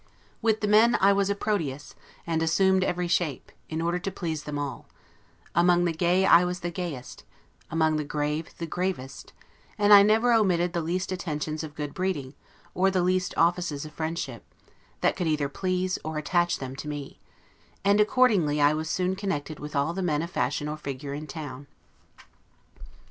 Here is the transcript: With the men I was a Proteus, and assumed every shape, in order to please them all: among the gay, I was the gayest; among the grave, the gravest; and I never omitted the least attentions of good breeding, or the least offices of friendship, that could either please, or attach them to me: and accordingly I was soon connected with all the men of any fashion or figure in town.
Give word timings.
With 0.41 0.61
the 0.61 0.67
men 0.67 0.97
I 0.99 1.13
was 1.13 1.29
a 1.29 1.35
Proteus, 1.35 1.93
and 2.25 2.41
assumed 2.41 2.83
every 2.83 3.07
shape, 3.07 3.51
in 3.69 3.83
order 3.83 3.99
to 3.99 4.11
please 4.11 4.45
them 4.45 4.57
all: 4.57 4.87
among 5.53 5.85
the 5.85 5.91
gay, 5.93 6.25
I 6.25 6.43
was 6.43 6.61
the 6.61 6.71
gayest; 6.71 7.23
among 7.69 7.97
the 7.97 8.03
grave, 8.03 8.49
the 8.57 8.65
gravest; 8.65 9.31
and 9.77 9.93
I 9.93 10.01
never 10.01 10.33
omitted 10.33 10.73
the 10.73 10.81
least 10.81 11.11
attentions 11.11 11.63
of 11.63 11.75
good 11.75 11.93
breeding, 11.93 12.33
or 12.73 12.89
the 12.89 13.03
least 13.03 13.35
offices 13.37 13.85
of 13.85 13.93
friendship, 13.93 14.43
that 15.01 15.15
could 15.15 15.27
either 15.27 15.47
please, 15.47 15.99
or 16.03 16.17
attach 16.17 16.57
them 16.57 16.75
to 16.77 16.87
me: 16.87 17.19
and 17.85 18.01
accordingly 18.01 18.59
I 18.59 18.73
was 18.73 18.89
soon 18.89 19.15
connected 19.15 19.59
with 19.59 19.75
all 19.75 19.93
the 19.93 20.01
men 20.01 20.23
of 20.23 20.29
any 20.29 20.33
fashion 20.33 20.67
or 20.67 20.77
figure 20.77 21.13
in 21.13 21.27
town. 21.27 21.67